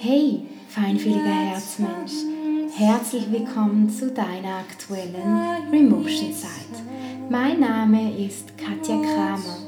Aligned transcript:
Hey, 0.00 0.42
feinfühliger 0.68 1.24
Herzmensch, 1.24 2.12
herzlich 2.76 3.32
willkommen 3.32 3.90
zu 3.90 4.12
deiner 4.12 4.58
aktuellen 4.58 5.72
Remotion 5.72 6.32
Zeit. 6.32 6.84
Mein 7.28 7.58
Name 7.58 8.16
ist 8.16 8.56
Katja 8.56 8.94
Kramer. 8.94 9.58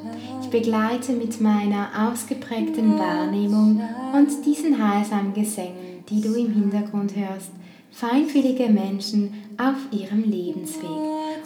Ich 0.40 0.48
begleite 0.48 1.14
mit 1.14 1.40
meiner 1.40 1.89
ausgeprägten 1.98 2.96
Wahrnehmung 2.96 3.82
und 4.14 4.46
diesen 4.46 4.79
heilsamen 4.79 5.35
Gesängen, 5.35 6.04
die 6.08 6.21
du 6.21 6.35
im 6.35 6.53
Hintergrund 6.53 7.17
hörst, 7.17 7.50
feinfühlige 7.90 8.68
Menschen 8.68 9.35
auf 9.58 9.79
ihrem 9.90 10.22
Lebensweg. 10.22 10.90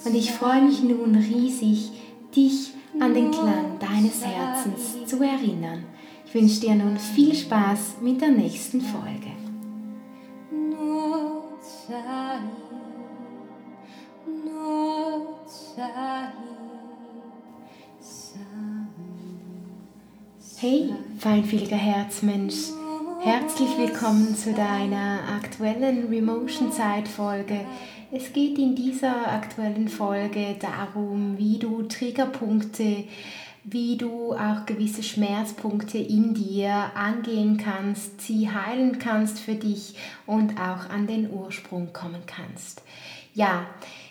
Und 0.05 0.15
ich 0.15 0.31
freue 0.31 0.61
mich 0.61 0.83
nun 0.83 1.15
riesig, 1.15 1.91
dich 2.37 2.73
an 3.01 3.15
den 3.15 3.31
Klang 3.31 3.79
deines 3.81 4.23
Herzens 4.23 5.07
zu 5.07 5.23
erinnern 5.23 5.85
wünsche 6.35 6.61
dir 6.61 6.75
nun 6.75 6.99
viel 6.99 7.33
Spaß 7.33 7.99
mit 8.01 8.21
der 8.21 8.31
nächsten 8.31 8.81
Folge. 8.81 9.31
Hey, 20.57 20.91
feinfühliger 21.19 21.77
Herzmensch, 21.77 22.71
herzlich 23.21 23.79
willkommen 23.79 24.35
zu 24.35 24.53
deiner 24.55 25.21
aktuellen 25.37 26.09
Remotion-Zeit-Folge. 26.09 27.61
Es 28.11 28.33
geht 28.33 28.59
in 28.59 28.75
dieser 28.75 29.31
aktuellen 29.31 29.89
Folge 29.89 30.57
darum, 30.59 31.39
wie 31.39 31.59
du 31.59 31.83
Triggerpunkte 31.83 33.05
wie 33.65 33.97
du 33.97 34.35
auch 34.35 34.67
gewisse 34.67 35.03
Schmerzpunkte 35.03 35.99
in 35.99 36.35
dir 36.35 36.93
angehen 36.95 37.57
kannst, 37.57 38.21
sie 38.21 38.51
heilen 38.51 38.99
kannst 38.99 39.41
für 39.41 39.55
dich 39.55 39.97
und 40.27 40.61
auch 40.61 40.91
an 40.91 41.07
den 41.07 41.31
Ursprung 41.31 41.93
kommen 41.93 42.23
kannst. 42.27 42.83
Ja, 43.33 43.67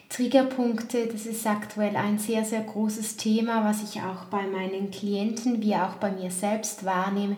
Triggerpunkte, 0.09 1.07
das 1.07 1.25
ist 1.25 1.47
aktuell 1.47 1.95
ein 1.95 2.19
sehr, 2.19 2.43
sehr 2.45 2.61
großes 2.61 3.17
Thema, 3.17 3.63
was 3.63 3.81
ich 3.81 4.01
auch 4.01 4.25
bei 4.25 4.45
meinen 4.45 4.91
Klienten 4.91 5.61
wie 5.61 5.75
auch 5.75 5.95
bei 5.95 6.11
mir 6.11 6.29
selbst 6.29 6.85
wahrnehme, 6.85 7.37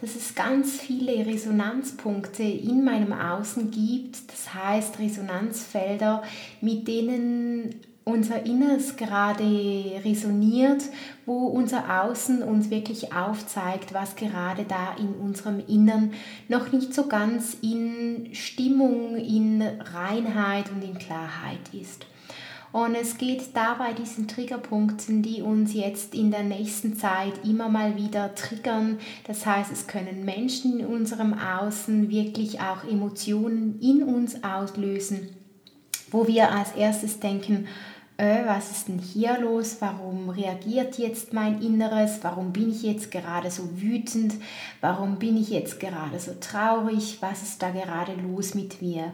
dass 0.00 0.16
es 0.16 0.34
ganz 0.34 0.80
viele 0.80 1.24
Resonanzpunkte 1.24 2.42
in 2.42 2.84
meinem 2.84 3.12
Außen 3.12 3.70
gibt, 3.70 4.30
das 4.32 4.52
heißt 4.52 4.98
Resonanzfelder, 4.98 6.22
mit 6.60 6.88
denen 6.88 7.76
unser 8.08 8.46
Inneres 8.46 8.96
gerade 8.96 9.42
resoniert, 10.04 10.84
wo 11.26 11.46
unser 11.48 12.04
Außen 12.04 12.40
uns 12.44 12.70
wirklich 12.70 13.12
aufzeigt, 13.12 13.92
was 13.92 14.14
gerade 14.14 14.62
da 14.62 14.94
in 14.96 15.12
unserem 15.14 15.60
Innern 15.66 16.12
noch 16.46 16.70
nicht 16.70 16.94
so 16.94 17.08
ganz 17.08 17.56
in 17.62 18.28
Stimmung, 18.32 19.16
in 19.16 19.60
Reinheit 19.60 20.70
und 20.70 20.84
in 20.84 20.98
Klarheit 20.98 21.58
ist. 21.72 22.06
Und 22.70 22.94
es 22.94 23.18
geht 23.18 23.42
dabei 23.54 23.92
diesen 23.92 24.28
Triggerpunkten, 24.28 25.22
die 25.22 25.42
uns 25.42 25.74
jetzt 25.74 26.14
in 26.14 26.30
der 26.30 26.44
nächsten 26.44 26.96
Zeit 26.96 27.32
immer 27.44 27.68
mal 27.68 27.96
wieder 27.96 28.36
triggern. 28.36 28.98
Das 29.26 29.46
heißt, 29.46 29.72
es 29.72 29.88
können 29.88 30.24
Menschen 30.24 30.78
in 30.78 30.86
unserem 30.86 31.34
Außen 31.34 32.08
wirklich 32.08 32.60
auch 32.60 32.84
Emotionen 32.84 33.80
in 33.80 34.04
uns 34.04 34.44
auslösen, 34.44 35.30
wo 36.12 36.28
wir 36.28 36.52
als 36.52 36.72
erstes 36.76 37.18
denken, 37.18 37.66
äh, 38.18 38.46
was 38.46 38.70
ist 38.70 38.88
denn 38.88 38.98
hier 38.98 39.38
los? 39.38 39.76
Warum 39.80 40.30
reagiert 40.30 40.98
jetzt 40.98 41.32
mein 41.32 41.60
Inneres? 41.60 42.18
Warum 42.22 42.52
bin 42.52 42.70
ich 42.70 42.82
jetzt 42.82 43.10
gerade 43.10 43.50
so 43.50 43.80
wütend? 43.80 44.34
Warum 44.80 45.16
bin 45.16 45.36
ich 45.36 45.50
jetzt 45.50 45.80
gerade 45.80 46.18
so 46.18 46.32
traurig? 46.40 47.18
Was 47.20 47.42
ist 47.42 47.62
da 47.62 47.70
gerade 47.70 48.12
los 48.14 48.54
mit 48.54 48.80
mir? 48.80 49.12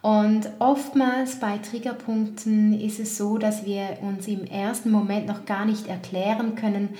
Und 0.00 0.48
oftmals 0.60 1.40
bei 1.40 1.58
Triggerpunkten 1.58 2.80
ist 2.80 3.00
es 3.00 3.18
so, 3.18 3.36
dass 3.36 3.66
wir 3.66 3.98
uns 4.00 4.28
im 4.28 4.44
ersten 4.44 4.90
Moment 4.90 5.26
noch 5.26 5.44
gar 5.44 5.64
nicht 5.64 5.88
erklären 5.88 6.54
können, 6.54 6.90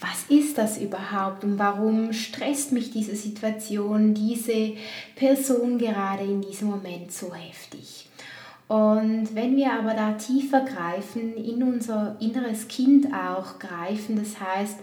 was 0.00 0.24
ist 0.28 0.58
das 0.58 0.78
überhaupt 0.78 1.44
und 1.44 1.58
warum 1.58 2.12
stresst 2.12 2.72
mich 2.72 2.90
diese 2.90 3.16
Situation, 3.16 4.14
diese 4.14 4.74
Person 5.16 5.78
gerade 5.78 6.24
in 6.24 6.42
diesem 6.42 6.68
Moment 6.68 7.12
so 7.12 7.34
heftig. 7.34 8.08
Und 8.66 9.34
wenn 9.34 9.56
wir 9.56 9.72
aber 9.72 9.94
da 9.94 10.12
tiefer 10.12 10.64
greifen, 10.64 11.36
in 11.36 11.62
unser 11.62 12.16
inneres 12.20 12.66
Kind 12.68 13.08
auch 13.12 13.58
greifen, 13.58 14.16
das 14.16 14.40
heißt, 14.40 14.78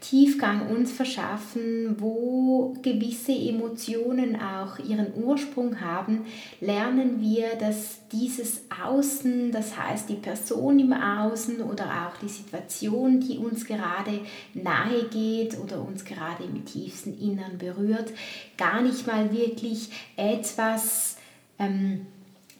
Tiefgang 0.00 0.68
uns 0.68 0.90
verschaffen, 0.90 1.96
wo 1.98 2.74
gewisse 2.80 3.32
Emotionen 3.32 4.40
auch 4.40 4.78
ihren 4.78 5.12
Ursprung 5.22 5.78
haben, 5.80 6.24
lernen 6.60 7.20
wir, 7.20 7.54
dass 7.56 7.98
dieses 8.10 8.62
Außen, 8.82 9.52
das 9.52 9.76
heißt 9.76 10.08
die 10.08 10.14
Person 10.14 10.78
im 10.78 10.94
Außen 10.94 11.60
oder 11.60 11.84
auch 11.84 12.18
die 12.18 12.30
Situation, 12.30 13.20
die 13.20 13.36
uns 13.36 13.66
gerade 13.66 14.20
nahe 14.54 15.04
geht 15.10 15.58
oder 15.58 15.82
uns 15.82 16.04
gerade 16.04 16.44
im 16.44 16.64
tiefsten 16.64 17.18
Innern 17.20 17.58
berührt, 17.58 18.10
gar 18.56 18.80
nicht 18.80 19.06
mal 19.06 19.30
wirklich 19.30 19.90
etwas 20.16 21.18
ähm, 21.58 22.06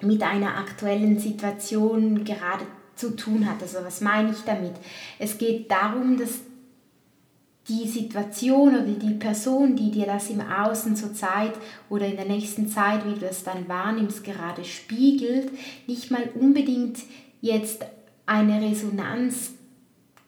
mit 0.02 0.22
einer 0.22 0.56
aktuellen 0.56 1.18
Situation 1.18 2.24
gerade 2.24 2.64
zu 2.96 3.16
tun 3.16 3.48
hat. 3.48 3.62
Also 3.62 3.78
was 3.82 4.00
meine 4.00 4.30
ich 4.30 4.42
damit? 4.44 4.74
Es 5.18 5.38
geht 5.38 5.70
darum, 5.70 6.16
dass 6.16 6.40
die 7.68 7.86
Situation 7.86 8.74
oder 8.74 8.82
die 8.82 9.14
Person, 9.14 9.76
die 9.76 9.90
dir 9.90 10.06
das 10.06 10.28
im 10.30 10.40
Außen 10.40 10.96
zur 10.96 11.14
Zeit 11.14 11.52
oder 11.88 12.06
in 12.06 12.16
der 12.16 12.24
nächsten 12.24 12.68
Zeit, 12.68 13.06
wie 13.06 13.18
du 13.18 13.26
es 13.26 13.44
dann 13.44 13.68
wahrnimmst, 13.68 14.24
gerade 14.24 14.64
spiegelt, 14.64 15.50
nicht 15.86 16.10
mal 16.10 16.28
unbedingt 16.34 16.98
jetzt 17.40 17.84
eine 18.26 18.60
Resonanz 18.60 19.52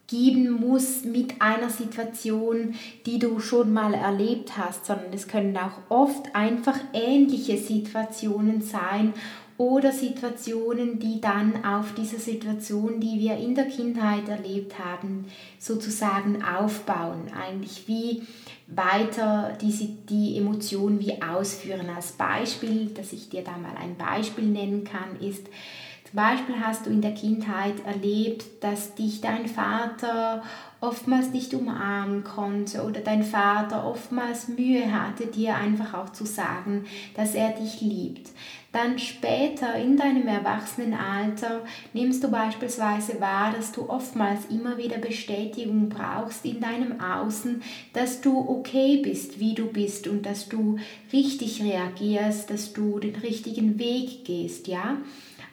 geben 0.07 0.51
muss 0.51 1.05
mit 1.05 1.41
einer 1.41 1.71
Situation, 1.71 2.75
die 3.07 3.19
du 3.19 3.41
schon 3.41 3.73
mal 3.73 3.95
erlebt 3.95 4.59
hast, 4.59 4.85
sondern 4.85 5.13
es 5.13 5.27
können 5.27 5.57
auch 5.57 5.79
oft 5.89 6.35
einfach 6.35 6.79
ähnliche 6.93 7.57
Situationen 7.57 8.61
sein 8.61 9.15
oder 9.63 9.93
Situationen, 9.93 10.99
die 10.99 11.21
dann 11.21 11.65
auf 11.65 11.95
diese 11.95 12.19
Situation, 12.19 12.99
die 12.99 13.21
wir 13.21 13.37
in 13.37 13.55
der 13.55 13.67
Kindheit 13.67 14.29
erlebt 14.29 14.77
haben, 14.81 15.27
sozusagen 15.61 16.43
aufbauen. 16.43 17.31
Eigentlich 17.33 17.87
wie 17.87 18.23
weiter 18.67 19.57
diese, 19.61 19.87
die 20.09 20.37
Emotion 20.37 20.99
wie 20.99 21.23
ausführen. 21.23 21.89
Als 21.95 22.11
Beispiel, 22.11 22.87
dass 22.87 23.13
ich 23.13 23.29
dir 23.29 23.45
da 23.45 23.53
mal 23.53 23.77
ein 23.81 23.97
Beispiel 23.97 24.47
nennen 24.47 24.83
kann, 24.83 25.21
ist, 25.21 25.47
zum 25.47 26.17
Beispiel 26.17 26.57
hast 26.61 26.87
du 26.87 26.91
in 26.91 27.01
der 27.01 27.15
Kindheit 27.15 27.87
erlebt, 27.87 28.45
dass 28.65 28.97
dich 28.97 29.21
dein 29.21 29.47
Vater 29.47 30.43
oftmals 30.83 31.31
nicht 31.31 31.55
umarmen 31.55 32.25
konnte 32.25 32.83
oder 32.83 33.01
dein 33.01 33.23
Vater 33.23 33.87
oftmals 33.87 34.49
Mühe 34.49 34.93
hatte, 34.93 35.27
dir 35.27 35.55
einfach 35.55 35.95
auch 35.95 36.11
zu 36.11 36.27
sagen, 36.27 36.85
dass 37.15 37.35
er 37.35 37.51
dich 37.53 37.81
liebt. 37.81 38.31
Dann 38.73 38.99
später 38.99 39.77
in 39.77 39.97
deinem 39.97 40.27
Erwachsenenalter 40.27 41.61
nimmst 41.93 42.25
du 42.25 42.31
beispielsweise 42.31 43.21
wahr, 43.21 43.53
dass 43.55 43.71
du 43.71 43.89
oftmals 43.89 44.47
immer 44.47 44.77
wieder 44.79 44.99
Bestätigung 44.99 45.89
brauchst 45.89 46.45
in 46.45 46.59
deinem 46.59 47.01
Außen, 47.01 47.63
dass 47.93 48.23
du 48.23 48.37
okay 48.37 49.01
bist, 49.03 49.39
wie 49.39 49.55
du 49.55 49.67
bist 49.67 50.09
und 50.09 50.27
dass 50.27 50.49
du 50.49 50.79
richtig 51.13 51.63
reagierst, 51.63 52.51
dass 52.51 52.73
du 52.73 52.99
den 52.99 53.17
richtigen 53.17 53.79
Weg 53.79 54.25
gehst, 54.25 54.67
ja? 54.67 54.97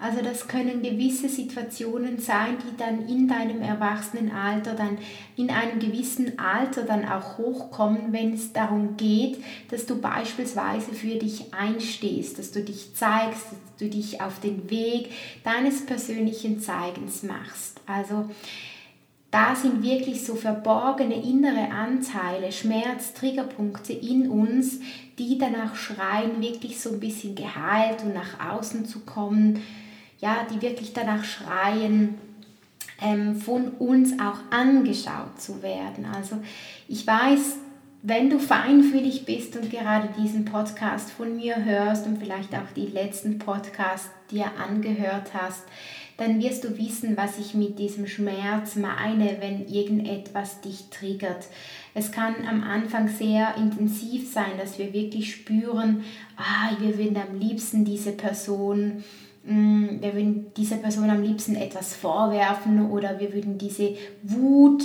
Also 0.02 0.22
das 0.22 0.48
können 0.48 0.82
gewisse 0.82 1.28
Situationen 1.28 2.20
sein, 2.20 2.58
die 2.64 2.78
dann 2.78 3.06
in 3.06 3.28
deinem 3.28 3.62
Erwachsenenalter, 3.62 4.74
dann 4.74 4.98
in 5.36 5.50
einem 5.50 5.80
gewissen 5.80 6.38
Alter 6.40 6.84
dann 6.84 7.08
auch 7.08 7.38
hochkommen, 7.38 8.12
wenn 8.12 8.34
es 8.34 8.54
darum 8.54 8.98
geht, 8.98 9.44
dass 9.70 9.86
du 9.86 10.00
beispielsweise 10.00 10.94
für 10.94 11.16
dich 11.16 11.54
einstehst, 11.54 12.40
dass 12.40 12.52
du 12.52 12.62
dich 12.62 12.96
zeigst, 12.96 13.44
dass 13.52 13.78
du 13.80 13.88
dich 13.88 14.22
auf 14.22 14.40
den 14.40 14.70
Weg 14.70 15.12
deines 15.44 15.86
persönlichen 15.86 16.60
Zeigens 16.60 17.24
machst. 17.24 17.80
Also 17.86 18.30
da 19.32 19.56
sind 19.56 19.84
wirklich 19.84 20.26
so 20.26 20.34
verborgene 20.34 21.16
innere 21.16 21.70
Anteile, 21.72 22.52
Schmerz, 22.52 23.14
Triggerpunkte 23.14 23.94
in 23.94 24.30
uns, 24.30 24.80
die 25.20 25.38
danach 25.38 25.76
schreien, 25.76 26.42
wirklich 26.42 26.80
so 26.80 26.92
ein 26.92 27.00
bisschen 27.00 27.36
geheilt 27.36 28.04
und 28.04 28.16
nach 28.16 28.54
außen 28.54 28.86
zu 28.86 29.02
kommen, 29.02 29.62
ja, 30.20 30.48
die 30.52 30.62
wirklich 30.62 30.94
danach 30.94 31.24
schreien, 31.24 32.16
ähm, 33.02 33.36
von 33.36 33.70
uns 33.80 34.14
auch 34.20 34.40
angeschaut 34.52 35.40
zu 35.40 35.62
werden. 35.62 36.06
Also 36.06 36.38
ich 36.88 37.06
weiß, 37.06 37.58
wenn 38.02 38.30
du 38.30 38.40
feinfühlig 38.40 39.26
bist 39.26 39.58
und 39.58 39.70
gerade 39.70 40.10
diesen 40.22 40.46
Podcast 40.46 41.12
von 41.12 41.36
mir 41.36 41.66
hörst 41.66 42.06
und 42.06 42.18
vielleicht 42.18 42.54
auch 42.56 42.72
die 42.76 42.86
letzten 42.86 43.40
Podcasts 43.40 44.10
dir 44.32 44.46
angehört 44.58 45.34
hast, 45.34 45.64
dann 46.16 46.42
wirst 46.42 46.66
du 46.66 46.78
wissen, 46.78 47.16
was 47.16 47.40
ich 47.40 47.54
mit 47.54 47.80
diesem 47.80 48.06
Schmerz 48.06 48.76
meine, 48.76 49.38
wenn 49.40 49.68
irgendetwas 49.68 50.60
dich 50.62 50.90
triggert. 50.90 51.48
Es 51.94 52.12
kann 52.12 52.36
am 52.48 52.62
Anfang 52.62 53.08
sehr 53.08 53.56
intensiv 53.56 54.32
sein, 54.32 54.58
dass 54.58 54.78
wir 54.78 54.94
wirklich 54.94 55.34
spüren, 55.34 56.04
ah, 56.36 56.72
wir 56.80 56.98
würden 56.98 57.18
am 57.18 57.40
liebsten 57.40 57.86
diese 57.86 58.12
Person 58.12 59.04
wir 59.44 60.14
würden 60.14 60.54
dieser 60.56 60.78
Person 60.78 61.10
am 61.10 61.22
liebsten 61.22 61.56
etwas 61.56 61.96
vorwerfen 61.96 62.90
oder 62.92 63.20
wir 63.20 63.34
würden 63.34 63.58
diese 63.58 63.96
Wut 64.24 64.84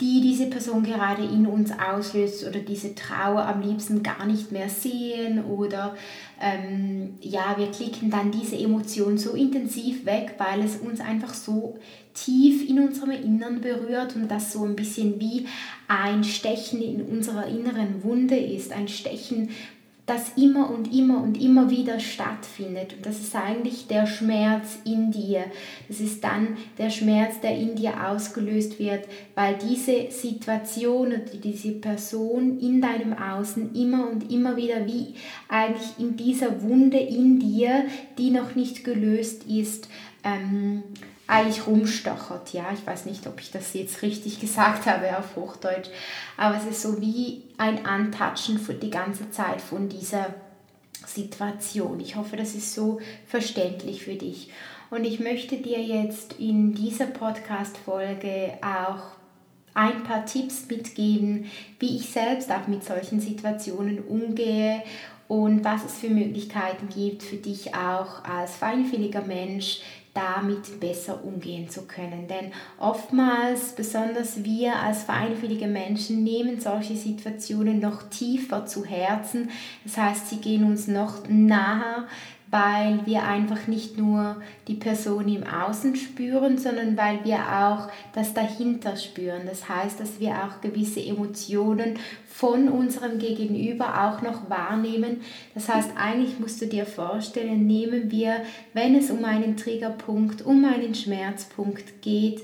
die 0.00 0.20
diese 0.20 0.46
Person 0.46 0.82
gerade 0.82 1.22
in 1.22 1.46
uns 1.46 1.70
auslöst 1.70 2.46
oder 2.46 2.60
diese 2.60 2.94
Trauer 2.94 3.46
am 3.46 3.60
liebsten 3.60 4.02
gar 4.02 4.26
nicht 4.26 4.50
mehr 4.50 4.68
sehen 4.68 5.44
oder 5.44 5.96
ähm, 6.40 7.14
ja, 7.20 7.54
wir 7.56 7.70
klicken 7.70 8.10
dann 8.10 8.32
diese 8.32 8.56
Emotion 8.56 9.18
so 9.18 9.32
intensiv 9.32 10.04
weg, 10.04 10.34
weil 10.38 10.62
es 10.62 10.76
uns 10.76 11.00
einfach 11.00 11.32
so 11.32 11.78
tief 12.12 12.68
in 12.68 12.80
unserem 12.80 13.12
Innern 13.12 13.60
berührt 13.60 14.16
und 14.16 14.28
das 14.30 14.52
so 14.52 14.64
ein 14.64 14.76
bisschen 14.76 15.20
wie 15.20 15.46
ein 15.86 16.24
Stechen 16.24 16.82
in 16.82 17.02
unserer 17.02 17.46
inneren 17.46 18.02
Wunde 18.02 18.36
ist, 18.36 18.72
ein 18.72 18.88
Stechen, 18.88 19.50
das 20.06 20.32
immer 20.36 20.70
und 20.70 20.94
immer 20.94 21.22
und 21.22 21.40
immer 21.40 21.70
wieder 21.70 21.98
stattfindet. 21.98 22.94
Und 22.94 23.06
das 23.06 23.20
ist 23.20 23.34
eigentlich 23.34 23.86
der 23.86 24.06
Schmerz 24.06 24.78
in 24.84 25.10
dir. 25.10 25.44
Das 25.88 25.98
ist 26.00 26.22
dann 26.22 26.58
der 26.76 26.90
Schmerz, 26.90 27.40
der 27.40 27.56
in 27.56 27.74
dir 27.74 28.06
ausgelöst 28.06 28.78
wird, 28.78 29.08
weil 29.34 29.56
diese 29.56 30.10
Situation 30.10 31.08
oder 31.08 31.18
diese 31.18 31.72
Person 31.72 32.60
in 32.60 32.82
deinem 32.82 33.14
Außen 33.14 33.74
immer 33.74 34.10
und 34.10 34.30
immer 34.30 34.56
wieder 34.56 34.86
wie 34.86 35.14
eigentlich 35.48 35.98
in 35.98 36.16
dieser 36.16 36.62
Wunde 36.62 36.98
in 36.98 37.40
dir, 37.40 37.84
die 38.18 38.30
noch 38.30 38.54
nicht 38.54 38.84
gelöst 38.84 39.44
ist, 39.44 39.88
ähm, 40.22 40.82
eigentlich 41.26 41.66
rumstochert. 41.66 42.52
Ja, 42.52 42.66
ich 42.72 42.86
weiß 42.86 43.06
nicht, 43.06 43.26
ob 43.26 43.40
ich 43.40 43.50
das 43.50 43.72
jetzt 43.74 44.02
richtig 44.02 44.40
gesagt 44.44 44.86
habe 44.86 45.16
auf 45.18 45.36
Hochdeutsch, 45.36 45.88
aber 46.36 46.56
es 46.56 46.64
ist 46.64 46.82
so 46.82 47.00
wie 47.00 47.42
ein 47.58 47.86
Antatschen 47.86 48.58
für 48.58 48.74
die 48.74 48.90
ganze 48.90 49.30
Zeit 49.30 49.60
von 49.60 49.88
dieser 49.88 50.34
Situation. 51.06 52.00
Ich 52.00 52.16
hoffe, 52.16 52.36
das 52.36 52.54
ist 52.54 52.74
so 52.74 53.00
verständlich 53.26 54.04
für 54.04 54.14
dich. 54.14 54.50
Und 54.90 55.04
ich 55.04 55.20
möchte 55.20 55.56
dir 55.56 55.82
jetzt 55.82 56.34
in 56.38 56.74
dieser 56.74 57.06
Podcast-Folge 57.06 58.58
auch 58.62 59.14
ein 59.74 60.04
paar 60.04 60.24
Tipps 60.24 60.66
mitgeben, 60.68 61.50
wie 61.80 61.96
ich 61.96 62.10
selbst 62.10 62.50
auch 62.52 62.68
mit 62.68 62.84
solchen 62.84 63.20
Situationen 63.20 63.98
umgehe 63.98 64.82
und 65.26 65.64
was 65.64 65.84
es 65.84 65.98
für 65.98 66.10
Möglichkeiten 66.10 66.88
gibt 66.88 67.22
für 67.22 67.36
dich 67.36 67.74
auch 67.74 68.24
als 68.24 68.56
feinfühliger 68.56 69.22
Mensch, 69.22 69.80
damit 70.14 70.78
besser 70.78 71.24
umgehen 71.24 71.68
zu 71.68 71.82
können. 71.86 72.28
Denn 72.28 72.52
oftmals, 72.78 73.74
besonders 73.74 74.44
wir 74.44 74.76
als 74.76 75.02
feinfühlige 75.02 75.66
Menschen, 75.66 76.22
nehmen 76.22 76.60
solche 76.60 76.96
Situationen 76.96 77.80
noch 77.80 78.04
tiefer 78.04 78.64
zu 78.64 78.84
Herzen. 78.84 79.50
Das 79.82 79.96
heißt, 79.96 80.30
sie 80.30 80.36
gehen 80.36 80.64
uns 80.64 80.86
noch 80.86 81.28
nahe, 81.28 82.06
weil 82.50 83.00
wir 83.04 83.24
einfach 83.24 83.66
nicht 83.66 83.98
nur 83.98 84.36
die 84.68 84.74
Person 84.74 85.28
im 85.28 85.44
Außen 85.44 85.96
spüren, 85.96 86.58
sondern 86.58 86.96
weil 86.96 87.24
wir 87.24 87.38
auch 87.38 87.88
das 88.12 88.32
dahinter 88.32 88.96
spüren. 88.96 89.42
Das 89.46 89.68
heißt, 89.68 89.98
dass 89.98 90.20
wir 90.20 90.30
auch 90.30 90.60
gewisse 90.60 91.04
Emotionen 91.04 91.98
von 92.26 92.68
unserem 92.68 93.18
Gegenüber 93.18 94.04
auch 94.04 94.22
noch 94.22 94.50
wahrnehmen. 94.50 95.20
Das 95.54 95.68
heißt, 95.68 95.90
eigentlich 95.96 96.38
musst 96.38 96.60
du 96.60 96.66
dir 96.66 96.86
vorstellen, 96.86 97.66
nehmen 97.66 98.10
wir, 98.10 98.42
wenn 98.72 98.94
es 98.94 99.10
um 99.10 99.24
einen 99.24 99.56
Triggerpunkt, 99.56 100.42
um 100.42 100.64
einen 100.64 100.94
Schmerzpunkt 100.94 102.02
geht, 102.02 102.40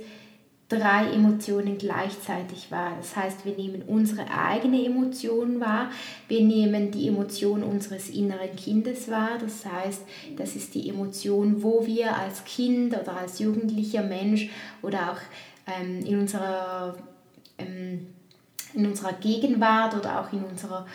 drei 0.71 1.13
Emotionen 1.13 1.77
gleichzeitig 1.77 2.71
wahr. 2.71 2.93
Das 2.97 3.17
heißt, 3.17 3.45
wir 3.45 3.55
nehmen 3.57 3.83
unsere 3.87 4.31
eigene 4.31 4.85
Emotion 4.87 5.61
wahr, 5.61 5.91
wir 6.29 6.43
nehmen 6.43 6.91
die 6.93 7.09
Emotion 7.09 7.63
unseres 7.63 8.09
inneren 8.09 8.55
Kindes 8.57 9.11
wahr. 9.11 9.33
Das 9.39 9.67
heißt, 9.67 10.03
das 10.37 10.57
ist 10.57 10.75
die 10.75 10.89
Emotion, 10.89 11.63
wo 11.63 11.85
wir 11.85 12.17
als 12.17 12.45
Kind 12.45 12.97
oder 12.97 13.17
als 13.17 13.41
jugendlicher 13.41 14.03
Mensch 14.03 14.49
oder 14.81 15.13
auch 15.13 15.21
ähm, 15.67 16.07
in, 16.07 16.21
unserer, 16.21 16.97
ähm, 17.59 18.07
in 18.73 18.87
unserer 18.87 19.15
Gegenwart 19.15 19.97
oder 19.97 20.21
auch 20.21 20.33
in 20.33 20.45
unserer 20.45 20.87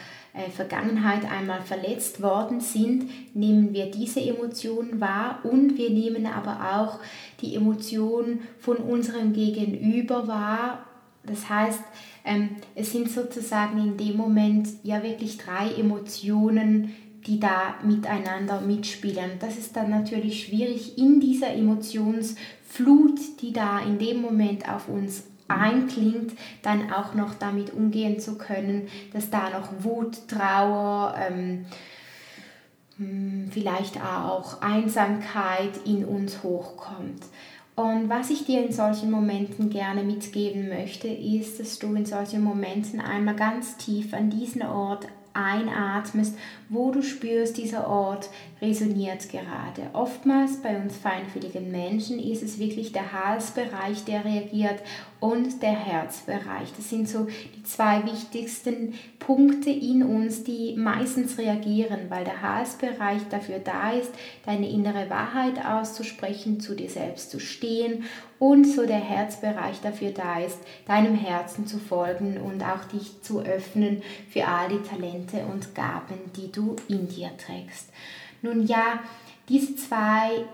Vergangenheit 0.51 1.29
einmal 1.29 1.61
verletzt 1.61 2.21
worden 2.21 2.59
sind, 2.59 3.09
nehmen 3.33 3.73
wir 3.73 3.89
diese 3.89 4.21
Emotionen 4.21 4.99
wahr 4.99 5.39
und 5.43 5.77
wir 5.77 5.89
nehmen 5.89 6.25
aber 6.25 6.77
auch 6.77 6.99
die 7.41 7.55
Emotionen 7.55 8.41
von 8.59 8.77
unserem 8.77 9.33
Gegenüber 9.33 10.27
wahr. 10.27 10.85
Das 11.23 11.49
heißt, 11.49 11.81
ähm, 12.25 12.49
es 12.75 12.91
sind 12.91 13.09
sozusagen 13.09 13.79
in 13.79 13.97
dem 13.97 14.17
Moment 14.17 14.67
ja 14.83 15.01
wirklich 15.01 15.37
drei 15.37 15.71
Emotionen, 15.73 16.93
die 17.25 17.39
da 17.39 17.75
miteinander 17.83 18.61
mitspielen. 18.61 19.31
Das 19.39 19.57
ist 19.57 19.75
dann 19.75 19.89
natürlich 19.89 20.45
schwierig 20.45 20.97
in 20.97 21.19
dieser 21.19 21.53
Emotionsflut, 21.53 23.19
die 23.41 23.53
da 23.53 23.79
in 23.79 23.97
dem 23.97 24.21
Moment 24.21 24.69
auf 24.69 24.89
uns 24.89 25.23
einklingt, 25.47 26.33
dann 26.61 26.91
auch 26.91 27.13
noch 27.13 27.35
damit 27.35 27.73
umgehen 27.73 28.19
zu 28.19 28.37
können, 28.37 28.87
dass 29.13 29.29
da 29.29 29.49
noch 29.49 29.69
Wut, 29.83 30.27
Trauer, 30.27 31.15
ähm, 31.19 31.65
hm, 32.97 33.49
vielleicht 33.51 34.01
auch 34.01 34.61
Einsamkeit 34.61 35.71
in 35.85 36.05
uns 36.05 36.43
hochkommt. 36.43 37.23
Und 37.75 38.07
was 38.07 38.29
ich 38.29 38.45
dir 38.45 38.65
in 38.65 38.71
solchen 38.71 39.11
Momenten 39.11 39.69
gerne 39.69 40.03
mitgeben 40.03 40.69
möchte, 40.69 41.09
ist, 41.09 41.59
dass 41.59 41.77
du 41.77 41.93
in 41.93 42.05
solchen 42.05 42.41
Momenten 42.41 43.01
einmal 43.01 43.35
ganz 43.35 43.75
tief 43.75 44.13
an 44.13 44.29
diesen 44.29 44.61
Ort 44.61 45.07
einatmest, 45.35 46.37
wo 46.69 46.91
du 46.91 47.03
spürst, 47.03 47.57
dieser 47.57 47.87
Ort 47.87 48.29
resoniert 48.61 49.29
gerade. 49.29 49.89
Oftmals 49.93 50.61
bei 50.61 50.77
uns 50.81 50.97
feinfühligen 50.97 51.71
Menschen 51.71 52.19
ist 52.19 52.41
es 52.41 52.57
wirklich 52.57 52.91
der 52.91 53.11
Halsbereich, 53.11 54.05
der 54.05 54.25
reagiert 54.25 54.81
und 55.19 55.61
der 55.61 55.73
Herzbereich. 55.73 56.73
Das 56.75 56.89
sind 56.89 57.07
so 57.09 57.27
die 57.55 57.63
zwei 57.63 58.03
wichtigsten 58.05 58.93
Punkte 59.19 59.69
in 59.69 60.03
uns, 60.03 60.43
die 60.43 60.75
meistens 60.77 61.37
reagieren, 61.37 62.09
weil 62.09 62.23
der 62.23 62.41
Halsbereich 62.41 63.21
dafür 63.29 63.59
da 63.59 63.91
ist, 63.91 64.11
deine 64.45 64.69
innere 64.69 65.09
Wahrheit 65.09 65.63
auszusprechen, 65.65 66.59
zu 66.59 66.75
dir 66.75 66.89
selbst 66.89 67.31
zu 67.31 67.39
stehen 67.39 68.03
und 68.39 68.65
so 68.65 68.85
der 68.85 68.99
Herzbereich 68.99 69.81
dafür 69.81 70.11
da 70.11 70.39
ist, 70.39 70.59
deinem 70.87 71.15
Herzen 71.15 71.67
zu 71.67 71.79
folgen 71.79 72.37
und 72.37 72.61
auch 72.63 72.85
dich 72.85 73.21
zu 73.21 73.41
öffnen 73.41 74.01
für 74.29 74.47
all 74.47 74.69
die 74.69 74.81
Talente 74.81 75.45
und 75.51 75.73
Gaben, 75.73 76.17
die 76.35 76.51
du 76.51 76.75
in 76.87 77.07
dir 77.07 77.31
trägst. 77.37 77.89
Nun 78.41 78.67
ja, 78.67 78.99
diese 79.47 79.75
zwei 79.75 80.45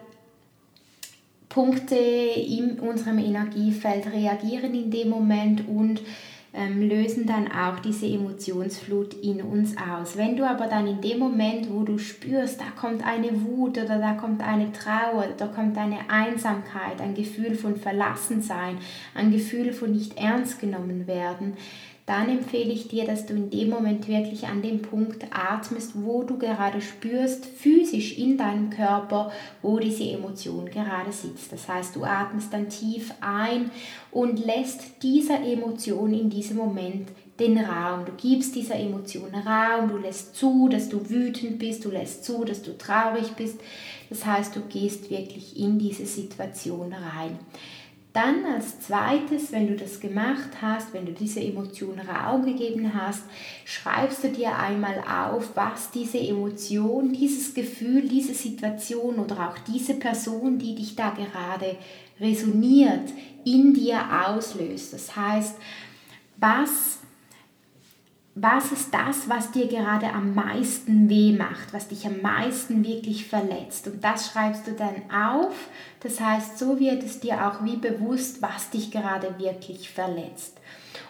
Punkte 1.50 1.96
in 1.96 2.80
unserem 2.80 3.20
Energiefeld 3.20 4.08
reagieren 4.12 4.74
in 4.74 4.90
dem 4.90 5.10
Moment 5.10 5.68
und 5.68 6.02
ähm, 6.54 6.82
lösen 6.82 7.26
dann 7.26 7.50
auch 7.50 7.80
diese 7.80 8.06
Emotionsflut 8.06 9.14
in 9.14 9.42
uns 9.42 9.76
aus. 9.78 10.18
Wenn 10.18 10.36
du 10.36 10.46
aber 10.46 10.68
dann 10.68 10.86
in 10.86 11.00
dem 11.00 11.20
Moment, 11.20 11.72
wo 11.72 11.84
du 11.84 11.98
spürst, 11.98 12.60
da 12.60 12.66
kommt 12.80 13.06
eine 13.06 13.30
Wut 13.46 13.78
oder 13.78 14.00
da 14.00 14.14
kommt 14.14 14.42
eine 14.42 14.72
Trauer, 14.74 15.28
da 15.38 15.48
kommt 15.48 15.78
eine 15.78 16.10
Einsamkeit, 16.10 17.00
ein 17.00 17.14
Gefühl 17.14 17.56
von 17.56 17.78
Verlassensein, 17.78 18.78
ein 19.16 19.32
Gefühl 19.32 19.72
von 19.72 19.92
nicht 19.92 20.18
ernst 20.18 20.60
genommen 20.60 21.08
werden, 21.08 21.54
dann 22.06 22.30
empfehle 22.30 22.72
ich 22.72 22.88
dir, 22.88 23.06
dass 23.06 23.26
du 23.26 23.34
in 23.34 23.50
dem 23.50 23.70
Moment 23.70 24.08
wirklich 24.08 24.48
an 24.48 24.62
dem 24.62 24.82
Punkt 24.82 25.26
atmest, 25.32 25.92
wo 25.96 26.24
du 26.24 26.38
gerade 26.38 26.82
spürst, 26.82 27.46
physisch 27.46 28.18
in 28.18 28.38
deinem 28.38 28.70
Körper, 28.70 29.32
wo 29.62 29.80
diese 29.80 30.04
Emotion 30.04 30.66
gerade 30.66 31.12
sitzt. 31.12 31.52
Das 31.52 31.68
heißt, 31.68 31.96
du 31.96 32.04
atmest 32.04 32.52
dann 32.52 32.70
tief 32.70 33.14
ein 33.22 33.72
und 34.12 34.44
lässt 34.46 35.04
dieser 35.04 35.42
Emotion 35.44 36.14
in 36.14 36.30
diesem 36.30 36.58
Moment 36.58 37.10
den 37.40 37.58
Raum. 37.58 38.06
Du 38.06 38.12
gibst 38.14 38.56
dieser 38.56 38.76
Emotion 38.76 39.34
Raum, 39.34 39.90
du 39.90 39.98
lässt 39.98 40.36
zu, 40.36 40.70
dass 40.70 40.90
du 40.90 41.10
wütend 41.10 41.60
bist, 41.60 41.84
du 41.86 41.90
lässt 41.90 42.24
zu, 42.24 42.44
dass 42.46 42.62
du 42.62 42.78
traurig 42.78 43.32
bist. 43.36 43.60
Das 44.10 44.26
heißt, 44.26 44.56
du 44.56 44.62
gehst 44.62 45.10
wirklich 45.10 45.58
in 45.58 45.80
diese 45.80 46.06
Situation 46.06 46.94
rein. 46.94 47.40
Dann 48.14 48.46
als 48.46 48.82
zweites, 48.82 49.54
wenn 49.54 49.68
du 49.68 49.76
das 49.78 50.02
gemacht 50.02 50.50
hast, 50.62 50.94
wenn 50.94 51.06
du 51.06 51.14
diese 51.14 51.40
Emotion 51.40 51.98
Raum 51.98 52.44
gegeben 52.44 52.94
hast, 52.94 53.24
schreibst 53.64 54.26
du 54.26 54.30
dir 54.30 54.58
einmal 54.58 55.00
auf, 55.00 55.52
was 55.56 55.92
diese 55.92 56.20
Emotion, 56.20 57.14
dieses 57.14 57.54
Gefühl, 57.54 58.10
diese 58.10 58.34
Situation 58.34 59.16
oder 59.16 59.50
auch 59.50 59.58
diese 59.60 59.94
Person, 59.94 60.60
die 60.60 60.76
dich 60.76 60.96
da 60.98 61.12
gerade 61.12 61.78
resoniert, 62.20 63.14
in 63.46 63.74
dir 63.74 64.02
auslöst. 64.28 64.92
Das 64.92 65.16
heißt, 65.16 65.56
was 66.36 67.01
was 68.34 68.72
ist 68.72 68.94
das, 68.94 69.28
was 69.28 69.52
dir 69.52 69.68
gerade 69.68 70.14
am 70.14 70.34
meisten 70.34 71.10
weh 71.10 71.34
macht, 71.34 71.74
was 71.74 71.90
dich 71.90 72.06
am 72.06 72.22
meisten 72.22 72.86
wirklich 72.86 73.28
verletzt. 73.28 73.88
Und 73.88 74.04
das 74.04 74.32
schreibst 74.32 74.68
du 74.68 74.72
dann 74.72 75.12
auf. 75.12 75.54
Das 76.00 76.20
heißt, 76.22 76.58
so 76.58 76.80
wird 76.80 77.04
es 77.04 77.20
dir 77.20 77.46
auch 77.46 77.64
wie 77.66 77.76
bewusst, 77.76 78.42
was 78.42 78.70
dich 78.70 78.90
gerade 78.90 79.38
wirklich 79.38 79.90
verletzt. 79.90 80.58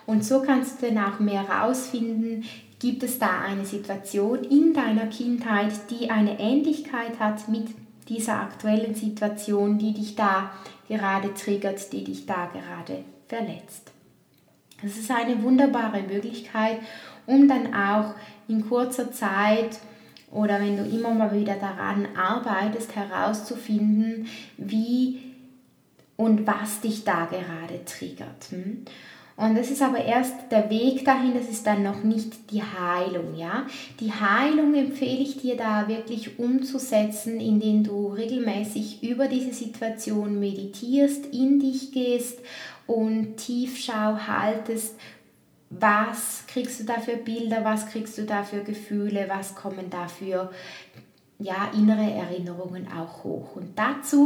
Und 0.07 0.25
so 0.25 0.41
kannst 0.41 0.81
du 0.81 0.87
dann 0.87 0.97
auch 0.97 1.19
mehr 1.19 1.47
herausfinden, 1.47 2.43
gibt 2.79 3.03
es 3.03 3.19
da 3.19 3.41
eine 3.41 3.65
Situation 3.65 4.43
in 4.43 4.73
deiner 4.73 5.05
Kindheit, 5.05 5.73
die 5.91 6.09
eine 6.09 6.39
Ähnlichkeit 6.39 7.19
hat 7.19 7.47
mit 7.47 7.67
dieser 8.09 8.41
aktuellen 8.41 8.95
Situation, 8.95 9.77
die 9.77 9.93
dich 9.93 10.15
da 10.15 10.51
gerade 10.87 11.33
triggert, 11.35 11.93
die 11.93 12.03
dich 12.03 12.25
da 12.25 12.47
gerade 12.47 13.03
verletzt. 13.27 13.91
Das 14.81 14.97
ist 14.97 15.11
eine 15.11 15.41
wunderbare 15.43 16.01
Möglichkeit, 16.01 16.79
um 17.25 17.47
dann 17.47 17.73
auch 17.73 18.15
in 18.47 18.67
kurzer 18.67 19.11
Zeit 19.11 19.79
oder 20.31 20.59
wenn 20.59 20.77
du 20.77 20.83
immer 20.83 21.13
mal 21.13 21.33
wieder 21.37 21.55
daran 21.55 22.07
arbeitest, 22.15 22.95
herauszufinden, 22.95 24.27
wie 24.57 25.19
und 26.15 26.47
was 26.47 26.81
dich 26.81 27.03
da 27.03 27.25
gerade 27.25 27.83
triggert. 27.85 28.49
Hm? 28.49 28.85
Und 29.37 29.57
das 29.57 29.71
ist 29.71 29.81
aber 29.81 30.03
erst 30.03 30.51
der 30.51 30.69
Weg 30.69 31.03
dahin, 31.03 31.33
das 31.33 31.49
ist 31.49 31.65
dann 31.65 31.81
noch 31.81 32.03
nicht 32.03 32.51
die 32.51 32.61
Heilung, 32.61 33.35
ja. 33.35 33.65
Die 33.99 34.11
Heilung 34.11 34.75
empfehle 34.75 35.21
ich 35.21 35.37
dir 35.37 35.57
da 35.57 35.87
wirklich 35.87 36.37
umzusetzen, 36.37 37.39
indem 37.39 37.83
du 37.83 38.09
regelmäßig 38.09 39.01
über 39.01 39.27
diese 39.27 39.51
Situation 39.51 40.39
meditierst, 40.39 41.25
in 41.33 41.59
dich 41.59 41.91
gehst 41.91 42.39
und 42.91 43.37
Tiefschau 43.37 44.17
haltest, 44.27 44.95
was 45.69 46.43
kriegst 46.47 46.81
du 46.81 46.83
da 46.83 46.99
für 46.99 47.15
Bilder, 47.15 47.63
was 47.63 47.87
kriegst 47.87 48.17
du 48.17 48.23
da 48.23 48.43
für 48.43 48.63
Gefühle, 48.63 49.27
was 49.29 49.55
kommen 49.55 49.89
da 49.89 50.07
für 50.07 50.51
ja, 51.39 51.71
innere 51.73 52.11
Erinnerungen 52.11 52.87
auch 52.91 53.23
hoch. 53.23 53.55
Und 53.55 53.79
dazu 53.79 54.19